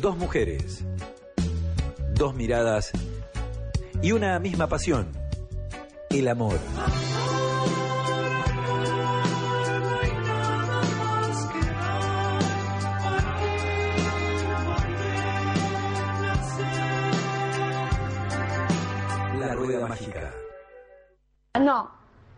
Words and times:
Dos 0.00 0.16
mujeres, 0.16 0.84
dos 2.14 2.34
miradas 2.34 2.92
y 4.02 4.12
una 4.12 4.38
misma 4.38 4.68
pasión, 4.68 5.10
el 6.10 6.28
amor. 6.28 6.60
La 19.38 19.54
rueda 19.54 19.88
mágica. 19.88 20.32
No, 21.58 21.90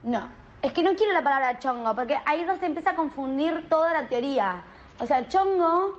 no. 0.03 0.44
Es 0.65 0.73
que 0.73 0.83
no 0.83 0.95
quiero 0.95 1.13
la 1.13 1.23
palabra 1.23 1.59
chongo, 1.59 1.95
porque 1.95 2.17
ahí 2.25 2.43
se 2.59 2.65
empieza 2.65 2.93
a 2.93 2.97
confundir 2.97 3.69
toda 3.69 3.93
la 3.93 4.09
teoría. 4.09 4.63
O 4.99 5.07
sea, 5.07 5.29
chongo 5.29 5.99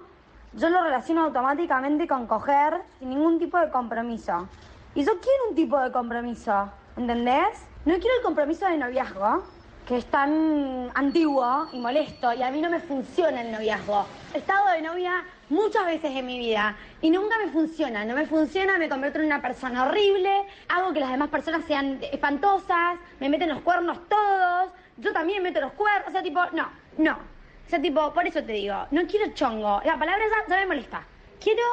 yo 0.53 0.69
lo 0.69 0.81
relaciono 0.81 1.25
automáticamente 1.25 2.07
con 2.07 2.25
coger 2.25 2.81
sin 2.97 3.11
ningún 3.11 3.37
tipo 3.37 3.59
de 3.59 3.69
compromiso. 3.69 4.49
Y 4.95 5.05
yo 5.05 5.11
quiero 5.19 5.49
un 5.51 5.55
tipo 5.55 5.79
de 5.79 5.91
compromiso, 5.91 6.71
¿entendés? 6.97 7.59
No 7.85 7.93
quiero 7.93 8.17
el 8.17 8.23
compromiso 8.23 8.65
de 8.65 8.79
noviazgo, 8.79 9.43
que 9.87 9.97
es 9.97 10.05
tan 10.07 10.89
antiguo 10.95 11.67
y 11.71 11.77
molesto, 11.77 12.33
y 12.33 12.41
a 12.41 12.49
mí 12.49 12.59
no 12.59 12.71
me 12.71 12.79
funciona 12.79 13.41
el 13.41 13.51
noviazgo. 13.51 14.07
Estado 14.33 14.71
de 14.71 14.81
novia 14.81 15.23
muchas 15.49 15.85
veces 15.85 16.11
en 16.11 16.25
mi 16.25 16.37
vida 16.39 16.77
y 17.01 17.09
nunca 17.09 17.37
me 17.37 17.51
funciona. 17.51 18.05
No 18.05 18.15
me 18.15 18.25
funciona, 18.25 18.77
me 18.77 18.89
convierto 18.89 19.19
en 19.19 19.25
una 19.25 19.41
persona 19.41 19.85
horrible, 19.87 20.45
hago 20.69 20.93
que 20.93 20.99
las 20.99 21.11
demás 21.11 21.29
personas 21.29 21.65
sean 21.65 21.99
espantosas, 22.11 22.97
me 23.19 23.29
meten 23.29 23.49
los 23.49 23.61
cuernos 23.61 23.99
todos, 24.09 24.71
yo 24.97 25.13
también 25.13 25.43
meto 25.43 25.61
los 25.61 25.73
cuernos, 25.73 26.09
o 26.09 26.11
sea, 26.11 26.23
tipo, 26.23 26.41
no, 26.53 26.69
no. 26.97 27.13
O 27.65 27.69
sea, 27.69 27.81
tipo, 27.81 28.13
por 28.13 28.27
eso 28.27 28.43
te 28.43 28.53
digo, 28.53 28.75
no 28.91 29.07
quiero 29.07 29.33
chongo. 29.33 29.81
La 29.85 29.97
palabra 29.97 30.23
ya, 30.47 30.55
me 30.55 30.67
molesta. 30.67 31.03
Quiero 31.39 31.63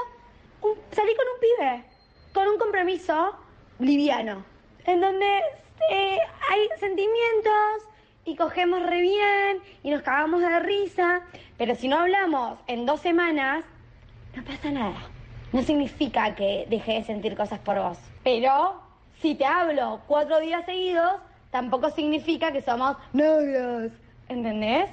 salir 0.91 1.17
con 1.17 1.27
un 1.27 1.41
pibe, 1.41 1.85
con 2.33 2.49
un 2.49 2.59
compromiso 2.59 3.37
liviano, 3.79 4.45
en 4.87 5.01
donde 5.01 5.39
eh, 5.91 6.19
hay 6.49 6.69
sentimientos, 6.79 7.89
y 8.25 8.37
cogemos 8.37 8.83
re 8.83 9.01
bien 9.01 9.59
y 9.83 9.91
nos 9.91 10.03
cagamos 10.03 10.41
de 10.41 10.61
risa, 10.61 11.23
pero 11.59 11.75
si 11.75 11.89
no 11.89 11.99
hablamos 11.99 12.59
en 12.67 12.87
dos 12.87 13.01
semanas, 13.01 13.65
no 14.37 14.45
pasa 14.45 14.71
nada. 14.71 14.97
No 15.53 15.63
significa 15.63 16.35
que 16.35 16.67
deje 16.71 16.95
de 16.95 17.05
sentir 17.05 17.37
cosas 17.37 17.59
por 17.59 17.79
vos. 17.79 17.99
Pero 18.25 18.81
si 19.21 19.35
te 19.35 19.45
hablo 19.45 20.01
cuatro 20.07 20.41
días 20.41 20.65
seguidos, 20.65 21.13
tampoco 21.51 21.91
significa 21.91 22.53
que 22.53 22.63
somos 22.63 22.97
novios. 23.13 23.93
¿Entendés? 24.29 24.89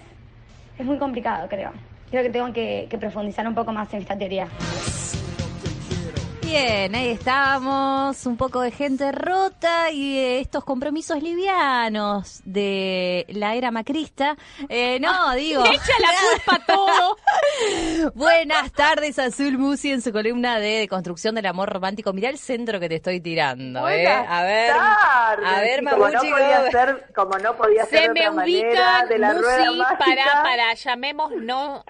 Es 0.77 0.85
muy 0.85 0.97
complicado, 0.97 1.47
creo. 1.47 1.72
Creo 2.09 2.23
que 2.23 2.30
tengo 2.30 2.52
que, 2.52 2.88
que 2.89 2.97
profundizar 2.97 3.47
un 3.47 3.55
poco 3.55 3.72
más 3.72 3.94
en 3.94 4.02
esta 4.02 4.17
teoría. 4.17 4.47
Bien, 6.50 6.95
ahí 6.95 7.09
estamos, 7.09 8.25
un 8.25 8.36
poco 8.36 8.61
de 8.61 8.72
gente 8.72 9.11
rota 9.11 9.91
y 9.91 10.18
estos 10.18 10.63
compromisos 10.63 11.22
livianos 11.22 12.41
de 12.44 13.28
la 13.29 13.53
era 13.53 13.69
macrista. 13.69 14.35
Eh, 14.68 15.00
no, 15.00 15.12
ah, 15.12 15.35
digo. 15.35 15.63
Echa 15.63 15.94
la 16.01 16.09
culpa 16.18 16.66
todo. 16.66 17.18
Buenas 18.16 18.72
tardes, 18.72 19.19
Azul 19.19 19.59
Musi 19.59 19.91
en 19.91 20.01
su 20.01 20.12
columna 20.12 20.59
de, 20.59 20.88
construcción 20.88 21.35
del 21.35 21.46
amor 21.46 21.69
romántico. 21.69 22.13
Mirá 22.13 22.29
el 22.29 22.40
centro 22.40 22.79
que 22.79 22.90
te 22.90 22.96
estoy 22.96 23.22
tirando, 23.22 23.88
¿eh? 23.88 24.07
A 24.07 24.41
ver. 24.41 24.72
A 24.72 25.62
ver, 25.62 25.84
Mamuchi. 25.84 26.16
Como 26.16 26.29
no 26.29 26.31
podía 26.31 26.72
ser, 26.72 27.06
como 27.13 27.38
no 27.38 27.57
podía 27.57 27.85
Se 27.85 27.91
ser 27.91 28.12
me 28.12 28.28
ubica 28.28 29.06
de 29.06 29.19
la 29.19 29.35
Musi 29.35 29.84
para, 30.00 30.41
para, 30.41 30.73
llamemos, 30.73 31.31
no, 31.31 31.85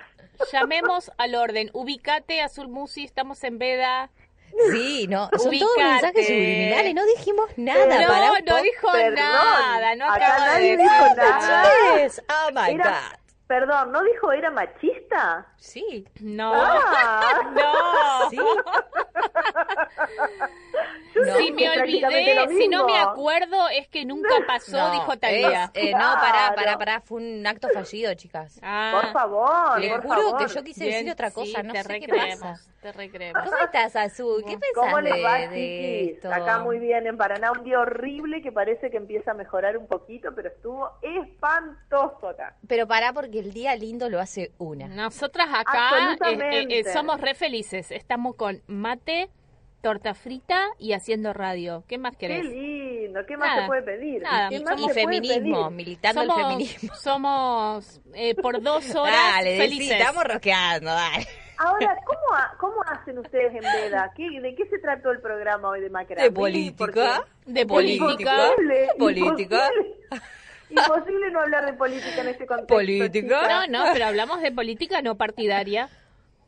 llamemos 0.51 1.13
al 1.17 1.35
orden. 1.35 1.69
Ubicate, 1.71 2.41
Azul 2.41 2.67
Musi, 2.67 3.05
estamos 3.05 3.41
en 3.45 3.57
veda. 3.57 4.09
Sí, 4.71 5.07
no, 5.07 5.29
son 5.37 5.57
todos 5.57 5.77
mensajes 5.77 6.27
subliminales, 6.27 6.95
no 6.95 7.05
dijimos 7.05 7.49
nada. 7.57 8.01
No, 8.01 8.07
para 8.07 8.41
no 8.41 8.61
dijo 8.61 8.91
nada, 9.11 9.95
no 9.95 10.11
acá 10.11 10.37
nadie 10.39 10.77
dijo 10.77 11.15
nada. 11.15 11.69
Oh 12.29 12.51
my 12.51 12.77
God. 12.77 13.19
Perdón, 13.47 13.91
¿no 13.91 14.03
dijo 14.03 14.31
era 14.31 14.51
machista? 14.51 14.98
Sí. 15.57 16.05
No. 16.19 16.51
Ah. 16.55 17.49
No. 17.55 18.29
Sí. 18.29 18.37
si 21.37 21.51
me 21.51 21.69
olvidé, 21.69 22.47
si 22.49 22.67
no 22.67 22.85
me 22.85 22.97
acuerdo, 22.97 23.67
es 23.69 23.87
que 23.87 24.05
nunca 24.05 24.29
pasó, 24.47 24.91
dijo 24.91 25.17
Talía. 25.17 25.71
Eh, 25.73 25.91
no, 25.91 25.97
pará, 25.97 26.53
pará, 26.55 26.77
pará, 26.77 27.01
fue 27.01 27.21
un 27.21 27.45
acto 27.45 27.67
fallido, 27.73 28.13
chicas. 28.13 28.59
Ah. 28.61 28.99
Por 29.01 29.11
favor, 29.11 29.79
Le 29.79 29.97
juro 29.97 30.37
que 30.37 30.47
yo 30.47 30.63
quise 30.63 30.85
decir 30.85 31.11
otra 31.11 31.31
cosa, 31.31 31.63
no 31.63 31.73
sé 31.73 31.99
qué 31.99 32.07
pasa. 32.07 32.59
Te 32.81 32.93
recreemos. 32.93 33.43
¿Cómo 33.43 33.57
estás, 33.57 33.93
Azul? 33.97 34.41
¿Qué 34.45 34.57
pensás 34.57 34.69
¿Cómo 34.73 35.01
les 35.01 35.23
va, 35.23 35.37
de, 35.49 36.11
esto? 36.11 36.31
Acá 36.31 36.59
muy 36.59 36.79
bien, 36.79 37.07
en 37.07 37.17
Paraná 37.17 37.51
un 37.51 37.65
día 37.65 37.81
horrible 37.81 38.41
que 38.41 38.53
parece 38.53 38.89
que 38.89 38.95
empieza 38.95 39.31
a 39.31 39.33
mejorar 39.33 39.75
un 39.75 39.85
poquito, 39.85 40.33
pero 40.33 40.47
estuvo 40.47 40.89
espantoso 41.01 42.29
acá. 42.29 42.55
Pero 42.69 42.87
pará 42.87 43.11
porque 43.11 43.39
el 43.39 43.51
día 43.51 43.75
lindo 43.75 44.09
lo 44.09 44.21
hace 44.21 44.53
una. 44.59 44.87
Nosotras 44.99 45.47
acá 45.53 46.17
eh, 46.29 46.67
eh, 46.69 46.83
somos 46.91 47.21
re 47.21 47.33
felices. 47.33 47.89
Estamos 47.89 48.35
con 48.35 48.61
mate, 48.67 49.29
torta 49.81 50.13
frita 50.13 50.67
y 50.77 50.91
haciendo 50.91 51.31
radio. 51.31 51.85
¿Qué 51.87 51.97
más 51.97 52.17
querés? 52.17 52.41
Qué 52.41 52.49
lindo, 52.49 53.21
¿qué 53.25 53.37
más 53.37 53.61
se 53.61 53.65
puede 53.65 53.83
pedir? 53.83 54.21
Nada. 54.21 54.49
y 54.51 54.89
feminismo, 54.89 55.69
militando 55.71 56.23
el 56.23 56.31
feminismo. 56.33 56.93
Somos 56.95 58.01
eh, 58.13 58.35
por 58.35 58.61
dos 58.61 58.93
horas 58.95 59.15
dale, 59.35 59.57
felices. 59.57 59.99
estamos 59.99 60.21
rosqueando, 60.25 60.91
dale. 60.91 61.25
Ahora, 61.59 61.97
¿cómo, 62.05 62.19
¿cómo 62.57 62.83
hacen 62.83 63.19
ustedes 63.19 63.53
en 63.53 63.61
Veda? 63.61 64.11
¿Qué, 64.17 64.29
¿De 64.41 64.53
qué 64.53 64.65
se 64.65 64.79
trató 64.79 65.11
el 65.11 65.21
programa 65.21 65.69
hoy 65.69 65.79
de 65.79 65.89
Macramé? 65.89 66.23
De 66.23 66.31
política. 66.31 67.25
De 67.45 67.65
política. 67.65 68.49
Imposible, 68.49 68.87
política. 68.97 69.69
Imposible, 69.69 70.29
no 70.69 71.39
hablar 71.41 71.65
de 71.65 71.73
política 71.73 72.21
en 72.21 72.27
este 72.29 72.45
contexto. 72.45 72.73
Política. 72.73 73.67
No, 73.67 73.85
no, 73.85 73.93
pero 73.93 74.05
hablamos 74.07 74.41
de 74.41 74.51
política 74.51 75.01
no 75.01 75.15
partidaria. 75.15 75.89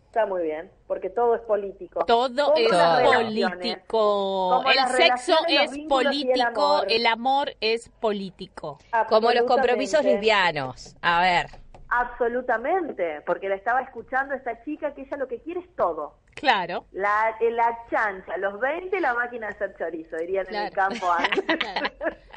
Está 0.08 0.26
muy 0.26 0.44
bien, 0.44 0.70
porque 0.88 1.10
todo 1.10 1.36
es 1.36 1.42
político. 1.42 2.04
Todo 2.06 2.54
es 2.58 2.70
político. 3.16 4.62
El 4.66 4.88
sexo 4.98 5.36
es 5.48 5.72
político, 5.88 6.84
el 6.90 7.06
amor. 7.06 7.56
es 7.62 7.88
político. 8.02 8.78
Como 9.08 9.32
los 9.32 9.44
compromisos 9.44 10.04
lesbianos. 10.04 10.98
A 11.02 11.22
ver. 11.22 11.48
Absolutamente, 11.92 13.22
porque 13.26 13.50
la 13.50 13.56
estaba 13.56 13.82
escuchando 13.82 14.34
esta 14.34 14.64
chica 14.64 14.94
que 14.94 15.02
ella 15.02 15.18
lo 15.18 15.28
que 15.28 15.40
quiere 15.40 15.60
es 15.60 15.76
todo. 15.76 16.16
Claro. 16.36 16.86
La, 16.94 17.36
la 17.42 17.78
chancha, 17.90 18.38
los 18.38 18.60
20 18.60 19.00
la 19.02 19.14
máquina 19.14 19.48
de 19.48 19.54
hacer 19.56 19.76
chorizo, 19.78 20.16
dirían 20.16 20.48
en 20.50 20.56
el 20.56 20.72
campo 20.72 21.12
antes. 21.18 21.60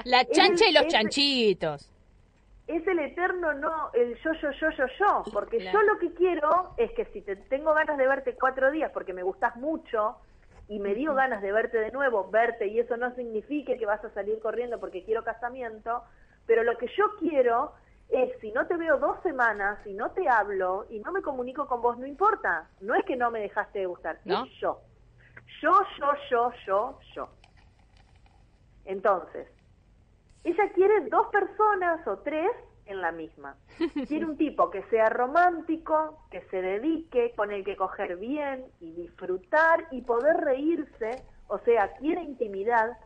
La 0.05 0.25
chancha 0.25 0.67
y 0.67 0.73
los 0.73 0.89
chanchitos 0.89 1.91
es 2.67 2.87
el 2.87 2.99
eterno 2.99 3.53
no, 3.53 3.91
el 3.93 4.17
yo, 4.23 4.33
yo, 4.41 4.51
yo, 4.53 4.71
yo, 4.71 4.87
yo, 4.99 5.23
porque 5.33 5.61
yo 5.71 5.83
lo 5.83 5.99
que 5.99 6.15
quiero 6.15 6.75
es 6.79 6.91
que 6.93 7.05
si 7.07 7.21
te 7.21 7.37
tengo 7.37 7.75
ganas 7.75 7.99
de 7.99 8.07
verte 8.07 8.35
cuatro 8.35 8.71
días 8.71 8.91
porque 8.93 9.13
me 9.13 9.23
gustas 9.23 9.55
mucho 9.57 10.17
y 10.69 10.79
me 10.79 10.95
dio 10.95 11.15
ganas 11.15 11.43
de 11.43 11.53
verte 11.53 11.79
de 11.79 11.93
nuevo, 11.93 12.31
verte 12.31 12.69
y 12.69 12.81
eso 12.81 12.97
no 12.97 13.15
significa 13.15 13.77
que 13.77 13.85
vas 13.85 14.03
a 14.03 14.15
salir 14.15 14.39
corriendo 14.41 14.81
porque 14.81 15.05
quiero 15.05 15.23
casamiento, 15.23 16.03
pero 16.47 16.63
lo 16.63 16.79
que 16.79 16.89
yo 16.97 17.05
quiero 17.19 17.73
es 18.15 18.39
si 18.41 18.53
no 18.53 18.67
te 18.67 18.77
veo 18.77 18.99
dos 18.99 19.21
semanas, 19.23 19.79
si 19.83 19.93
no 19.93 20.11
te 20.13 20.29
hablo 20.29 20.87
y 20.89 21.01
no 21.01 21.11
me 21.13 21.21
comunico 21.21 21.67
con 21.67 21.83
vos, 21.83 21.99
no 21.99 22.07
importa, 22.07 22.69
no 22.81 22.95
es 22.95 23.05
que 23.05 23.17
no 23.17 23.31
me 23.31 23.41
dejaste 23.41 23.81
de 23.81 23.87
gustar, 23.87 24.21
¿No? 24.25 24.45
es 24.45 24.53
yo. 24.61 24.81
Yo, 25.61 25.73
yo, 25.99 26.13
yo, 26.31 26.53
yo, 26.67 26.99
yo. 27.15 27.29
Entonces, 28.85 29.49
ella 30.45 30.71
quiere 30.73 31.09
dos 31.09 31.29
personas 31.29 32.07
o 32.07 32.19
tres 32.19 32.51
en 32.87 33.01
la 33.01 33.13
misma. 33.13 33.57
Quiere 34.07 34.27
un 34.27 34.37
tipo 34.37 34.71
que 34.71 34.83
sea 34.85 35.09
romántico, 35.09 36.19
que 36.31 36.43
se 36.51 36.61
dedique, 36.61 37.33
con 37.35 37.51
el 37.51 37.65
que 37.65 37.77
coger 37.77 38.17
bien 38.17 38.67
y 38.81 38.93
disfrutar 38.93 39.87
y 39.91 40.03
poder 40.03 40.37
reírse, 40.37 41.25
o 41.49 41.59
sea, 41.61 41.95
quiere 41.95 42.23
intimidad, 42.23 42.99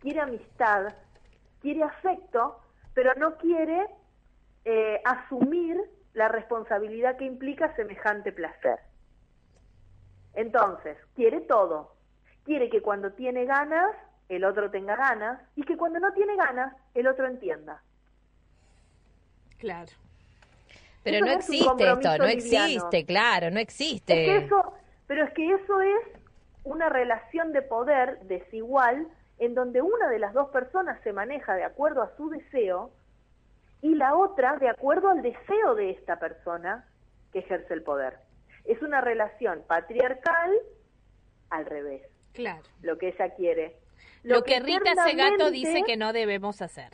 quiere 0.00 0.20
amistad, 0.20 0.94
quiere 1.60 1.82
afecto, 1.82 2.58
pero 2.94 3.12
no 3.16 3.36
quiere 3.36 3.86
eh, 4.70 5.00
asumir 5.02 5.80
la 6.12 6.28
responsabilidad 6.28 7.16
que 7.16 7.24
implica 7.24 7.74
semejante 7.74 8.32
placer. 8.32 8.78
Entonces, 10.34 10.98
quiere 11.14 11.40
todo. 11.40 11.94
Quiere 12.44 12.68
que 12.68 12.82
cuando 12.82 13.12
tiene 13.12 13.46
ganas, 13.46 13.96
el 14.28 14.44
otro 14.44 14.70
tenga 14.70 14.94
ganas, 14.94 15.40
y 15.56 15.62
que 15.62 15.78
cuando 15.78 16.00
no 16.00 16.12
tiene 16.12 16.36
ganas, 16.36 16.76
el 16.92 17.06
otro 17.06 17.26
entienda. 17.26 17.82
Claro. 19.56 19.90
Pero 21.02 21.24
no, 21.24 21.32
existe 21.32 21.90
esto, 21.90 22.18
no 22.18 22.26
existe, 22.26 23.06
claro, 23.06 23.50
no 23.50 23.60
existe. 23.60 24.36
eso, 24.36 24.74
pero 25.06 25.24
es 25.24 25.32
que 25.32 25.50
eso 25.50 25.80
es 25.80 26.20
una 26.64 26.90
relación 26.90 27.54
de 27.54 27.62
poder 27.62 28.20
desigual 28.24 29.08
en 29.38 29.54
donde 29.54 29.80
una 29.80 30.10
de 30.10 30.18
las 30.18 30.34
dos 30.34 30.50
personas 30.50 31.00
se 31.04 31.14
maneja 31.14 31.54
de 31.54 31.64
acuerdo 31.64 32.02
a 32.02 32.14
su 32.18 32.28
deseo 32.28 32.92
y 33.80 33.94
la 33.94 34.14
otra 34.14 34.56
de 34.56 34.68
acuerdo 34.68 35.08
al 35.10 35.22
deseo 35.22 35.74
de 35.74 35.90
esta 35.90 36.18
persona 36.18 36.86
que 37.32 37.40
ejerce 37.40 37.74
el 37.74 37.82
poder. 37.82 38.18
Es 38.64 38.82
una 38.82 39.00
relación 39.00 39.62
patriarcal 39.66 40.52
al 41.50 41.66
revés. 41.66 42.02
Claro. 42.32 42.62
Lo 42.82 42.98
que 42.98 43.08
ella 43.08 43.34
quiere. 43.34 43.76
Lo, 44.22 44.42
que, 44.42 44.60
Rita 44.60 44.94
Segato 45.04 45.50
dice 45.50 45.82
que 45.84 45.96
no 45.96 46.12
debemos 46.12 46.60
hacer. 46.60 46.90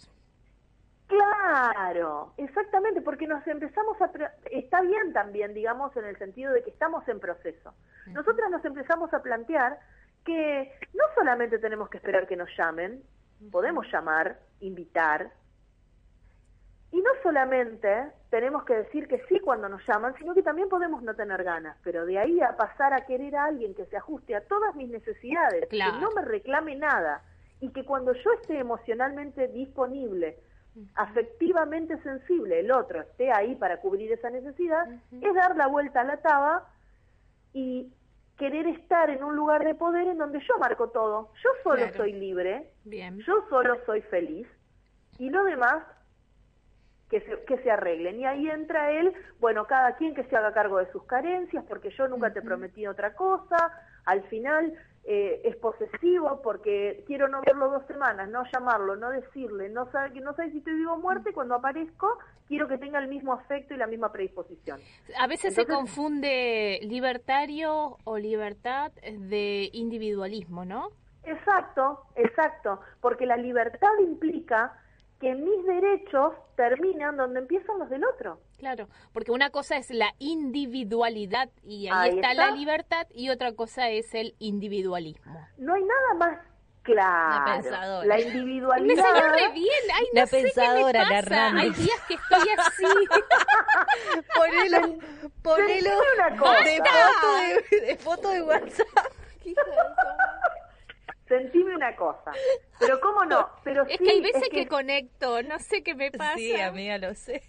Claro, 1.06 2.32
exactamente, 2.38 3.02
porque 3.02 3.26
nos 3.26 3.46
empezamos 3.46 4.00
a... 4.00 4.10
Está 4.50 4.80
bien 4.80 5.12
también, 5.12 5.52
digamos, 5.52 5.94
en 5.96 6.06
el 6.06 6.16
sentido 6.18 6.52
de 6.52 6.62
que 6.62 6.70
estamos 6.70 7.06
en 7.08 7.20
proceso. 7.20 7.74
Nosotras 8.06 8.50
nos 8.50 8.64
empezamos 8.64 9.12
a 9.12 9.22
plantear 9.22 9.78
que 10.24 10.72
no 10.94 11.04
solamente 11.14 11.58
tenemos 11.58 11.90
que 11.90 11.98
esperar 11.98 12.26
que 12.26 12.36
nos 12.36 12.48
llamen, 12.56 13.02
podemos 13.50 13.86
llamar, 13.92 14.38
invitar, 14.60 15.30
y 16.94 17.00
no 17.00 17.10
solamente 17.24 18.12
tenemos 18.30 18.62
que 18.62 18.74
decir 18.74 19.08
que 19.08 19.20
sí 19.28 19.40
cuando 19.40 19.68
nos 19.68 19.84
llaman, 19.84 20.14
sino 20.16 20.32
que 20.32 20.44
también 20.44 20.68
podemos 20.68 21.02
no 21.02 21.12
tener 21.16 21.42
ganas, 21.42 21.76
pero 21.82 22.06
de 22.06 22.20
ahí 22.20 22.40
a 22.40 22.56
pasar 22.56 22.92
a 22.94 23.04
querer 23.04 23.34
a 23.34 23.46
alguien 23.46 23.74
que 23.74 23.84
se 23.86 23.96
ajuste 23.96 24.36
a 24.36 24.42
todas 24.42 24.76
mis 24.76 24.88
necesidades, 24.88 25.68
que 25.68 25.78
no 26.00 26.12
me 26.14 26.22
reclame 26.22 26.76
nada, 26.76 27.24
y 27.58 27.70
que 27.70 27.84
cuando 27.84 28.12
yo 28.12 28.32
esté 28.34 28.60
emocionalmente 28.60 29.48
disponible, 29.48 30.38
afectivamente 30.94 32.00
sensible, 32.04 32.60
el 32.60 32.70
otro 32.70 33.00
esté 33.00 33.32
ahí 33.32 33.56
para 33.56 33.80
cubrir 33.80 34.12
esa 34.12 34.30
necesidad, 34.30 34.88
es 35.20 35.34
dar 35.34 35.56
la 35.56 35.66
vuelta 35.66 36.02
a 36.02 36.04
la 36.04 36.18
taba 36.18 36.68
y 37.52 37.92
querer 38.38 38.68
estar 38.68 39.10
en 39.10 39.24
un 39.24 39.34
lugar 39.34 39.64
de 39.64 39.74
poder 39.74 40.06
en 40.06 40.18
donde 40.18 40.38
yo 40.46 40.58
marco 40.60 40.90
todo. 40.90 41.32
Yo 41.42 41.50
solo 41.64 41.92
soy 41.96 42.12
libre, 42.12 42.70
yo 42.84 43.44
solo 43.50 43.78
soy 43.84 44.00
feliz, 44.02 44.46
y 45.18 45.30
lo 45.30 45.42
demás 45.42 45.82
que 47.10 47.20
se, 47.20 47.44
que 47.44 47.58
se 47.58 47.70
arreglen. 47.70 48.20
Y 48.20 48.26
ahí 48.26 48.48
entra 48.48 48.90
él, 48.90 49.12
bueno, 49.40 49.66
cada 49.66 49.96
quien 49.96 50.14
que 50.14 50.24
se 50.24 50.36
haga 50.36 50.52
cargo 50.52 50.78
de 50.78 50.90
sus 50.92 51.04
carencias, 51.04 51.64
porque 51.68 51.90
yo 51.90 52.08
nunca 52.08 52.32
te 52.32 52.42
prometí 52.42 52.86
otra 52.86 53.14
cosa, 53.14 53.72
al 54.04 54.22
final 54.24 54.74
eh, 55.06 55.42
es 55.44 55.56
posesivo 55.56 56.40
porque 56.42 57.04
quiero 57.06 57.28
no 57.28 57.42
verlo 57.42 57.68
dos 57.68 57.86
semanas, 57.86 58.26
no 58.30 58.42
llamarlo, 58.50 58.96
no 58.96 59.10
decirle, 59.10 59.68
no 59.68 59.90
sabe, 59.92 60.18
no 60.20 60.34
sabe 60.34 60.50
si 60.50 60.58
estoy 60.58 60.76
vivo 60.76 60.94
o 60.94 60.98
muerte, 60.98 61.34
cuando 61.34 61.54
aparezco 61.54 62.18
quiero 62.48 62.68
que 62.68 62.78
tenga 62.78 63.00
el 63.00 63.08
mismo 63.08 63.34
afecto 63.34 63.74
y 63.74 63.76
la 63.76 63.86
misma 63.86 64.12
predisposición. 64.12 64.80
A 65.18 65.26
veces 65.26 65.54
se 65.54 65.66
confunde 65.66 66.80
libertario 66.84 67.98
o 68.04 68.16
libertad 68.16 68.92
de 68.92 69.68
individualismo, 69.74 70.64
¿no? 70.64 70.88
Exacto, 71.24 72.06
exacto, 72.16 72.80
porque 73.02 73.26
la 73.26 73.36
libertad 73.36 73.88
implica 74.00 74.72
que 75.20 75.34
mis 75.34 75.64
derechos 75.64 76.32
terminan 76.56 77.16
donde 77.16 77.40
empiezan 77.40 77.78
los 77.78 77.88
del 77.88 78.04
otro. 78.04 78.40
Claro, 78.58 78.88
porque 79.12 79.32
una 79.32 79.50
cosa 79.50 79.76
es 79.76 79.90
la 79.90 80.14
individualidad 80.18 81.50
y 81.62 81.88
ahí, 81.88 82.16
está, 82.16 82.34
la 82.34 82.50
libertad 82.50 83.06
y 83.10 83.30
otra 83.30 83.52
cosa 83.52 83.90
es 83.90 84.14
el 84.14 84.34
individualismo. 84.38 85.34
No 85.58 85.74
hay 85.74 85.82
nada 85.82 86.14
más 86.18 86.38
claro. 86.82 87.44
La 87.46 87.52
pensadora. 87.54 88.06
La 88.06 88.20
individualidad. 88.20 88.96
Me 88.96 89.02
salió 89.02 89.28
re 89.32 89.52
bien. 89.52 89.82
Ay, 89.94 90.06
no 90.12 90.20
la 90.20 90.26
sé 90.26 90.42
pensadora, 90.42 91.04
qué 91.04 91.14
me 91.14 91.22
pasa. 91.22 91.52
la 91.52 91.60
Hay 91.60 91.70
días 91.70 92.00
que 92.06 92.14
estoy 92.14 92.48
así. 92.58 92.84
ponelo, 94.36 94.98
ponelo 95.42 95.90
una 96.16 96.36
cosa. 96.38 96.64
de 96.64 96.80
foto 96.82 97.36
de, 97.36 97.80
de 97.86 97.96
foto 97.96 98.28
de 98.30 98.42
WhatsApp. 98.42 98.86
Sentime 101.28 101.74
una 101.74 101.96
cosa. 101.96 102.32
Pero 102.78 103.00
cómo 103.00 103.24
no, 103.24 103.48
pero 103.62 103.82
es 103.86 103.96
sí, 103.98 104.04
que 104.04 104.10
hay 104.10 104.20
veces 104.20 104.48
que... 104.50 104.66
conecto, 104.66 105.42
no 105.42 105.58
sé 105.58 105.82
qué 105.82 105.94
me 105.94 106.10
pasa. 106.10 106.34
Sí, 106.36 106.54
amiga, 106.60 106.98
lo 106.98 107.14
sé. 107.14 107.42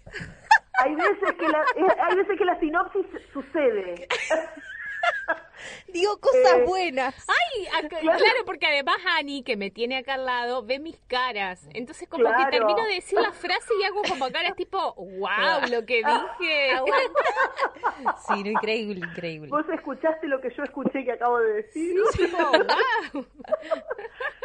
Hay 0.78 0.94
veces 0.94 1.34
que 1.38 1.48
la, 1.48 1.60
eh, 1.76 1.96
hay 2.02 2.16
veces 2.16 2.38
que 2.38 2.44
la 2.44 2.58
sinopsis 2.58 3.06
sucede. 3.32 4.08
Digo 5.92 6.18
cosas 6.20 6.58
Eh, 6.58 6.64
buenas. 6.66 7.14
Ay, 7.28 7.66
acá- 7.84 7.98
claro, 8.00 8.44
porque 8.44 8.66
además 8.66 8.96
Ani, 9.18 9.42
que 9.42 9.56
me 9.56 9.70
tiene 9.70 9.96
acá 9.96 10.14
al 10.14 10.26
lado, 10.26 10.62
ve 10.64 10.78
mis 10.78 10.98
caras. 11.06 11.66
Entonces 11.72 12.08
como 12.08 12.24
Claro. 12.24 12.44
que 12.44 12.50
termino 12.58 12.82
de 12.84 12.94
decir 12.94 13.18
la 13.18 13.32
frase 13.32 13.72
y 13.80 13.84
hago 13.84 14.02
como 14.08 14.30
caras 14.30 14.54
tipo, 14.56 14.94
wow, 14.94 15.68
lo 15.70 15.84
que 15.86 15.96
dije. 16.04 16.70
Sí, 18.28 18.42
no, 18.44 18.50
increíble, 18.50 19.00
increíble. 19.06 19.48
Vos 19.48 19.66
escuchaste 19.72 20.26
lo 20.28 20.40
que 20.40 20.50
yo 20.54 20.62
escuché 20.64 21.04
que 21.04 21.12
acabo 21.12 21.38
de 21.38 21.52
decir. 21.54 21.96
Tipo, 22.16 22.36
wow. 22.36 23.26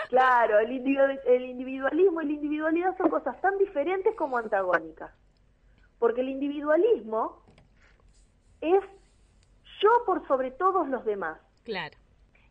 Claro, 0.10 0.60
el, 0.60 0.70
individu- 0.72 1.20
el 1.26 1.46
individualismo 1.46 2.22
y 2.22 2.26
la 2.28 2.34
individualidad 2.34 2.98
son 2.98 3.10
cosas 3.10 3.40
tan 3.42 3.58
diferentes 3.58 4.16
como 4.16 4.38
antagónicas. 4.38 5.12
Porque 6.00 6.22
el 6.22 6.30
individualismo 6.30 7.44
es 8.62 8.84
yo 9.82 9.90
por 10.06 10.26
sobre 10.28 10.52
todos 10.52 10.88
los 10.88 11.04
demás. 11.06 11.40
Claro. 11.64 11.98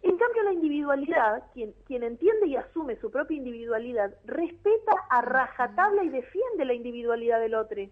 En 0.02 0.16
cambio, 0.16 0.42
la 0.44 0.52
individualidad, 0.52 1.44
quien, 1.52 1.74
quien 1.86 2.02
entiende 2.02 2.46
y 2.46 2.56
asume 2.56 2.96
su 2.96 3.10
propia 3.10 3.36
individualidad, 3.36 4.14
respeta 4.24 4.92
a 5.10 5.20
rajatabla 5.20 6.04
y 6.04 6.08
defiende 6.08 6.64
la 6.64 6.72
individualidad 6.72 7.38
del 7.38 7.54
otro. 7.54 7.82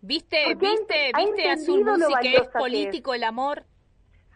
¿Viste, 0.00 0.36
Porque 0.46 0.66
viste, 0.66 1.12
viste 1.16 1.50
Azul 1.50 1.84
Musi 1.84 2.12
que 2.20 2.36
es 2.36 2.48
que 2.48 2.58
político 2.58 3.14
el 3.14 3.24
amor? 3.24 3.64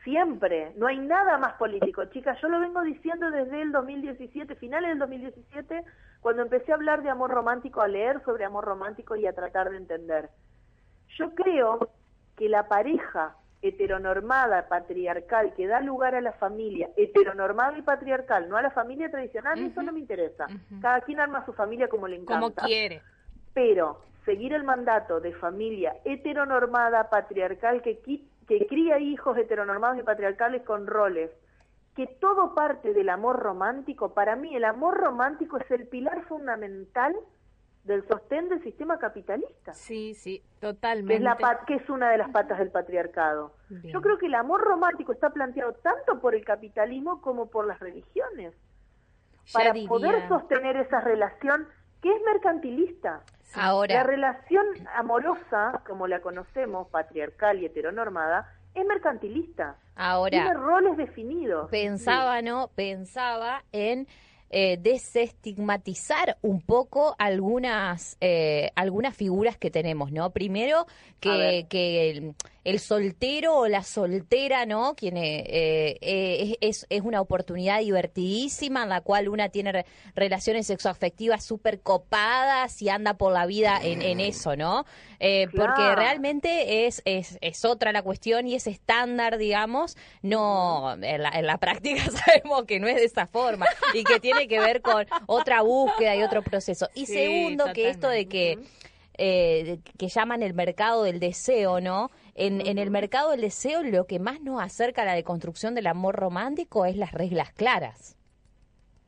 Siempre, 0.03 0.73
no 0.77 0.87
hay 0.87 0.99
nada 0.99 1.39
más 1.39 1.55
político. 1.55 2.05
Chicas, 2.07 2.41
yo 2.41 2.49
lo 2.49 2.61
vengo 2.61 2.83
diciendo 2.83 3.31
desde 3.31 3.63
el 3.63 3.71
2017, 3.73 4.55
finales 4.57 4.91
del 4.91 4.99
2017, 4.99 5.85
cuando 6.21 6.43
empecé 6.43 6.73
a 6.73 6.77
hablar 6.77 7.03
de 7.03 7.11
amor 7.11 7.31
romántico, 7.31 7.83
a 7.83 7.89
leer 7.89 8.23
sobre 8.25 8.45
amor 8.45 8.65
romántico 8.65 9.15
y 9.17 9.27
a 9.27 9.35
tratar 9.35 9.71
de 9.71 9.77
entender. 9.77 10.31
Yo 11.19 11.35
creo 11.35 11.91
que 12.37 12.49
la 12.49 12.69
pareja 12.69 13.37
heteronormada, 13.61 14.69
patriarcal, 14.69 15.53
que 15.55 15.67
da 15.67 15.81
lugar 15.81 16.15
a 16.15 16.21
la 16.21 16.33
familia, 16.33 16.91
heteronormada 16.97 17.77
y 17.77 17.83
patriarcal, 17.83 18.49
no 18.49 18.57
a 18.57 18.63
la 18.63 18.71
familia 18.71 19.11
tradicional, 19.11 19.59
eso 19.59 19.83
no 19.83 19.93
me 19.93 20.01
interesa. 20.01 20.47
Cada 20.81 21.01
quien 21.01 21.21
arma 21.21 21.45
su 21.45 21.53
familia 21.53 21.89
como 21.89 22.07
le 22.07 22.17
encanta. 22.17 22.41
Como 22.41 22.55
quiere. 22.55 23.03
Pero 23.55 24.01
seguir 24.25 24.53
el 24.53 24.63
mandato 24.63 25.21
de 25.21 25.33
familia 25.33 25.97
heteronormada, 26.05 27.11
patriarcal, 27.11 27.83
que, 27.83 27.99
que 27.99 28.67
cría 28.67 28.99
hijos 28.99 29.37
heteronormados 29.37 29.99
y 29.99 30.03
patriarcales 30.03 30.63
con 30.63 30.87
roles, 30.87 31.31
que 31.97 32.07
todo 32.07 32.55
parte 32.55 32.95
del 32.95 33.09
amor 33.09 33.41
romántico, 33.41 34.15
para 34.15 34.37
mí 34.37 34.55
el 34.55 34.65
amor 34.65 34.99
romántico 34.99 35.57
es 35.59 35.69
el 35.73 35.89
pilar 35.89 36.23
fundamental 36.27 37.17
del 37.85 38.07
sostén 38.07 38.49
del 38.49 38.63
sistema 38.63 38.99
capitalista, 38.99 39.73
Sí, 39.73 40.15
sí, 40.15 40.41
que 40.41 40.45
es, 40.45 40.61
totalmente. 40.61 41.21
la 41.21 41.37
que 41.67 41.75
es 41.77 41.89
una 41.89 42.11
de 42.11 42.19
las 42.19 42.31
patas 42.31 42.59
del 42.59 42.71
patriarcado. 42.71 43.55
Bien. 43.71 43.93
Yo 43.95 44.03
creo 44.03 44.19
que 44.19 44.27
el 44.27 44.35
amor 44.35 44.61
romántico 44.61 45.13
está 45.13 45.31
planteado 45.31 45.73
tanto 45.75 46.21
por 46.21 46.35
el 46.35 46.45
capitalismo 46.45 47.21
como 47.23 47.49
por 47.49 47.67
las 47.67 47.81
religiones, 47.81 48.55
Ya 49.47 49.53
para 49.59 49.73
diría. 49.73 49.89
poder 49.89 50.29
sostener 50.29 50.77
esa 50.77 51.01
relación 51.01 51.67
que 52.03 52.15
es 52.15 52.23
mercantilista. 52.25 53.23
La 53.57 53.65
Ahora, 53.65 54.03
relación 54.03 54.67
amorosa, 54.95 55.83
como 55.87 56.07
la 56.07 56.21
conocemos, 56.21 56.89
patriarcal 56.89 57.61
y 57.61 57.67
heteronormada, 57.67 58.53
es 58.75 58.85
mercantilista. 58.87 59.77
Tiene 59.95 59.95
ahora, 59.97 60.53
roles 60.55 60.97
definidos. 60.99 61.71
pensaba, 61.71 62.43
¿no? 62.43 62.69
Pensaba 62.77 63.65
en 63.73 64.07
eh, 64.51 64.79
desestigmatizar 64.81 66.39
un 66.43 66.61
poco 66.61 67.15
algunas 67.19 68.17
eh, 68.21 68.71
algunas 68.77 69.15
figuras 69.15 69.59
que 69.59 69.71
tenemos, 69.71 70.11
¿no? 70.13 70.31
Primero 70.31 70.87
que, 71.21 71.67
que 71.69 72.33
el, 72.71 72.79
soltero 72.81 73.57
o 73.59 73.69
la 73.69 73.83
soltera, 73.83 74.67
¿no? 74.67 74.95
Quien 74.95 75.17
eh, 75.17 75.45
eh, 76.01 76.57
es, 76.61 76.87
es 76.89 77.01
una 77.03 77.21
oportunidad 77.21 77.81
divertidísima 77.81 78.83
en 78.83 78.89
la 78.89 79.01
cual 79.01 79.29
una 79.29 79.49
tiene 79.49 79.73
re- 79.73 79.87
relaciones 80.15 80.67
sexoafectivas 80.67 81.45
súper 81.45 81.81
copadas 81.81 82.81
y 82.83 82.89
anda 82.89 83.15
por 83.15 83.33
la 83.33 83.47
vida 83.47 83.79
en, 83.83 84.03
en 84.03 84.21
eso, 84.21 84.57
¿no? 84.57 84.85
Eh, 85.21 85.49
Porque 85.55 85.95
realmente 85.97 86.87
es, 86.87 87.03
es, 87.05 87.39
es 87.41 87.65
otra 87.65 87.93
la 87.93 88.03
cuestión 88.03 88.47
y 88.47 88.55
ese 88.55 88.71
estándar, 88.71 89.39
digamos, 89.39 89.97
no, 90.23 90.93
en 91.01 91.23
la, 91.23 91.31
en 91.31 91.47
la 91.47 91.59
práctica 91.59 92.03
sabemos 92.11 92.65
que 92.65 92.81
no 92.81 92.87
es 92.89 92.97
de 92.97 93.05
esa 93.05 93.27
forma 93.27 93.67
y 93.95 94.05
que 94.05 94.21
tiene 94.21 94.47
que 94.49 94.61
ver 94.61 94.83
con 94.83 95.07
otra 95.27 95.63
búsqueda 95.63 96.15
y 96.17 96.23
otro 96.23 96.43
proceso. 96.43 96.89
Y 96.95 97.07
Sí, 97.07 97.15
segundo, 97.15 97.73
que 97.73 97.89
esto 97.89 98.09
de 98.09 98.27
que 98.27 98.59
eh, 99.19 99.81
que 99.99 100.09
llaman 100.09 100.43
el 100.43 100.55
mercado 100.55 101.03
del 101.03 101.21
deseo, 101.21 101.81
¿no? 101.81 102.11
En, 102.35 102.67
en 102.67 102.79
el 102.79 102.91
mercado 102.91 103.31
del 103.33 103.41
deseo 103.41 103.83
lo 103.83 104.07
que 104.07 104.19
más 104.19 104.41
nos 104.41 104.63
acerca 104.63 105.03
a 105.03 105.05
la 105.05 105.15
deconstrucción 105.15 105.75
del 105.75 105.89
amor 105.89 106.17
romántico 106.17 106.87
es 106.87 106.97
las 106.97 107.13
reglas 107.13 107.53
claras. 107.53 108.17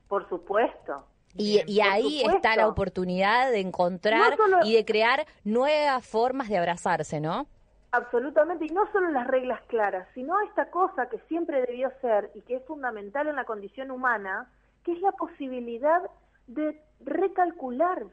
Por 0.09 0.29
supuesto. 0.29 1.07
Y, 1.37 1.63
y 1.67 1.81
ahí 1.81 2.23
está 2.23 2.57
la 2.57 2.67
oportunidad 2.67 3.53
de 3.53 3.61
encontrar 3.61 4.37
y 4.65 4.75
de 4.75 4.85
crear 4.85 5.27
nuevas 5.45 6.05
formas 6.05 6.49
de 6.49 6.59
abrazarse, 6.59 7.21
¿no? 7.21 7.47
Absolutamente, 7.93 8.67
y 8.67 8.71
no 8.71 8.91
solo 8.93 9.11
las 9.11 9.27
reglas 9.27 9.61
claras, 9.69 10.09
sino 10.15 10.41
esta 10.43 10.71
cosa 10.71 11.09
que 11.09 11.19
siempre 11.29 11.61
debió 11.67 11.91
ser 12.01 12.31
y 12.35 12.41
que 12.43 12.57
es 12.57 12.65
fundamental 12.65 13.29
en 13.29 13.37
la 13.37 13.45
condición 13.45 13.91
humana, 13.91 14.49
que 14.85 14.93
es 14.93 15.01
la 15.01 15.13
posibilidad 15.13 16.03
de 16.47 16.81
recalcular, 17.01 18.05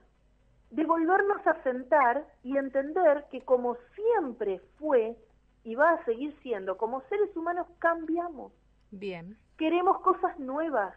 de 0.70 0.86
volvernos 0.86 1.46
a 1.48 1.62
sentar 1.64 2.26
y 2.44 2.58
entender 2.58 3.26
que 3.32 3.42
como 3.42 3.78
siempre 3.96 4.60
fue 4.78 5.16
y 5.64 5.76
va 5.76 5.92
a 5.92 6.06
seguir 6.06 6.36
siendo, 6.42 6.78
como 6.78 7.02
seres 7.10 7.36
humanos 7.36 7.68
cambiamos. 7.80 8.52
Bien. 8.92 9.38
Queremos 9.58 10.00
cosas 10.02 10.38
nuevas, 10.40 10.94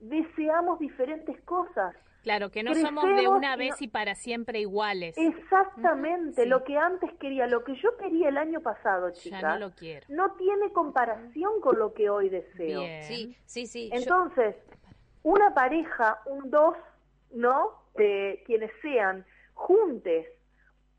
deseamos 0.00 0.78
diferentes 0.78 1.40
cosas. 1.42 1.94
Claro, 2.22 2.50
que 2.50 2.62
no 2.62 2.74
somos 2.74 3.04
de 3.04 3.28
una 3.28 3.54
vez 3.54 3.82
y 3.82 3.88
para 3.88 4.14
siempre 4.14 4.60
iguales. 4.60 5.14
Exactamente, 5.18 6.46
lo 6.46 6.64
que 6.64 6.78
antes 6.78 7.12
quería, 7.20 7.46
lo 7.46 7.64
que 7.64 7.74
yo 7.76 7.96
quería 7.98 8.30
el 8.30 8.38
año 8.38 8.60
pasado, 8.60 9.10
chica. 9.10 9.42
Ya 9.42 9.48
no 9.52 9.58
lo 9.58 9.74
quiero. 9.74 10.06
No 10.08 10.32
tiene 10.32 10.72
comparación 10.72 11.60
con 11.60 11.78
lo 11.78 11.92
que 11.92 12.08
hoy 12.08 12.30
deseo. 12.30 12.80
Sí, 13.02 13.36
sí, 13.44 13.66
sí. 13.66 13.90
Entonces, 13.92 14.56
una 15.22 15.52
pareja, 15.52 16.22
un 16.24 16.50
dos, 16.50 16.76
¿no? 17.30 17.83
De 17.94 18.42
quienes 18.46 18.70
sean 18.82 19.24
juntes 19.54 20.26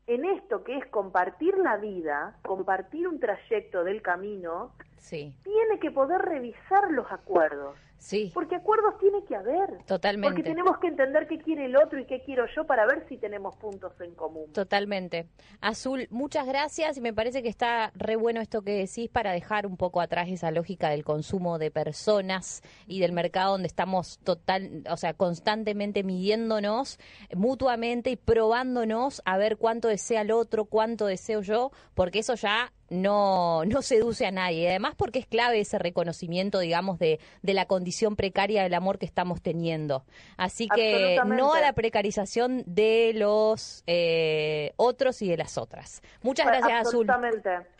en 0.06 0.24
esto 0.24 0.62
que 0.62 0.76
es 0.78 0.86
compartir 0.86 1.56
la 1.58 1.76
vida, 1.76 2.38
compartir 2.42 3.08
un 3.08 3.18
trayecto 3.18 3.82
del 3.84 4.02
camino, 4.02 4.72
sí. 4.98 5.36
tiene 5.42 5.80
que 5.80 5.90
poder 5.90 6.22
revisar 6.22 6.90
los 6.92 7.10
acuerdos. 7.10 7.76
Sí. 7.98 8.30
Porque 8.34 8.56
acuerdos 8.56 8.98
tiene 8.98 9.24
que 9.24 9.34
haber. 9.34 9.82
Totalmente. 9.86 10.34
Porque 10.34 10.48
tenemos 10.48 10.78
que 10.78 10.88
entender 10.88 11.26
qué 11.26 11.38
quiere 11.38 11.66
el 11.66 11.76
otro 11.76 11.98
y 11.98 12.04
qué 12.04 12.22
quiero 12.22 12.44
yo 12.54 12.64
para 12.64 12.86
ver 12.86 13.04
si 13.08 13.16
tenemos 13.16 13.56
puntos 13.56 13.92
en 14.00 14.14
común. 14.14 14.52
Totalmente. 14.52 15.26
Azul, 15.60 16.06
muchas 16.10 16.46
gracias 16.46 16.96
y 16.96 17.00
me 17.00 17.12
parece 17.12 17.42
que 17.42 17.48
está 17.48 17.92
re 17.94 18.16
bueno 18.16 18.40
esto 18.40 18.62
que 18.62 18.72
decís 18.72 19.08
para 19.08 19.32
dejar 19.32 19.66
un 19.66 19.76
poco 19.76 20.00
atrás 20.00 20.28
esa 20.28 20.50
lógica 20.50 20.90
del 20.90 21.04
consumo 21.04 21.58
de 21.58 21.70
personas 21.70 22.62
y 22.86 23.00
del 23.00 23.12
mercado 23.12 23.52
donde 23.52 23.68
estamos 23.68 24.18
total, 24.18 24.84
o 24.90 24.96
sea, 24.96 25.14
constantemente 25.14 26.02
midiéndonos 26.04 26.98
mutuamente 27.34 28.10
y 28.10 28.16
probándonos 28.16 29.22
a 29.24 29.38
ver 29.38 29.56
cuánto 29.56 29.88
desea 29.88 30.20
el 30.20 30.30
otro, 30.30 30.66
cuánto 30.66 31.06
deseo 31.06 31.40
yo, 31.42 31.72
porque 31.94 32.20
eso 32.20 32.34
ya 32.34 32.72
no, 32.88 33.64
no 33.64 33.82
seduce 33.82 34.26
a 34.26 34.30
nadie. 34.30 34.68
Además, 34.68 34.94
porque 34.96 35.18
es 35.18 35.26
clave 35.26 35.60
ese 35.60 35.78
reconocimiento, 35.78 36.60
digamos, 36.60 36.98
de, 36.98 37.18
de 37.42 37.54
la 37.54 37.66
condición 37.66 37.85
condición 37.86 38.16
precaria 38.16 38.64
del 38.64 38.74
amor 38.74 38.98
que 38.98 39.06
estamos 39.06 39.40
teniendo. 39.40 40.02
Así 40.36 40.68
que 40.68 41.20
no 41.24 41.54
a 41.54 41.60
la 41.60 41.72
precarización 41.72 42.64
de 42.66 43.12
los 43.14 43.84
eh, 43.86 44.72
otros 44.74 45.22
y 45.22 45.28
de 45.28 45.36
las 45.36 45.56
otras. 45.56 46.02
Muchas 46.20 46.46
gracias, 46.46 46.88
Azul. 46.88 47.06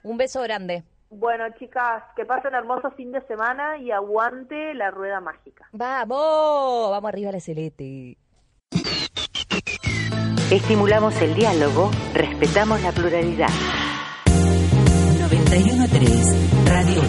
Un 0.05 0.17
beso 0.17 0.41
grande. 0.43 0.85
Bueno, 1.11 1.45
chicas, 1.59 2.05
que 2.15 2.25
pasen 2.25 2.55
hermoso 2.55 2.93
fin 2.93 3.11
de 3.11 3.21
semana 3.23 3.79
y 3.79 3.91
aguante 3.91 4.75
la 4.75 4.93
rueda 4.93 5.21
mágica. 5.21 5.69
¡Vamos! 5.73 6.93
Vamos 6.93 7.09
arriba 7.09 7.33
la 7.33 7.41
celete. 7.41 8.17
Estimulamos 10.53 11.21
el 11.21 11.35
diálogo, 11.35 11.91
respetamos 12.15 12.81
la 12.83 12.93
pluralidad. 12.93 13.49
91.3 14.29 16.69
Radio 16.69 17.03